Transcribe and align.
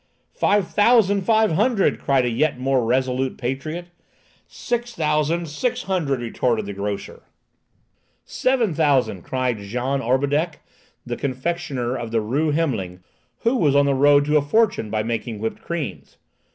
"Five 0.33 0.67
thousand 0.67 1.25
five 1.25 1.51
hundred!" 1.51 1.99
cried 1.99 2.25
a 2.25 2.29
yet 2.31 2.57
more 2.57 2.83
resolute 2.83 3.37
patriot. 3.37 3.89
"Six 4.47 4.95
thousand 4.95 5.47
six 5.47 5.83
hundred!" 5.83 6.21
retorted 6.21 6.65
the 6.65 6.73
grocer. 6.73 7.21
"Seven 8.25 8.73
thousand!" 8.73 9.21
cried 9.21 9.59
Jean 9.59 10.01
Orbideck, 10.01 10.61
the 11.05 11.17
confectioner 11.17 11.95
of 11.95 12.09
the 12.09 12.19
Rue 12.19 12.49
Hemling, 12.51 13.03
who 13.41 13.55
was 13.55 13.75
on 13.75 13.85
the 13.85 13.93
road 13.93 14.25
to 14.25 14.37
a 14.37 14.41
fortune 14.41 14.89
by 14.89 15.03
making 15.03 15.37
whipped 15.37 15.61
creams. 15.61 16.17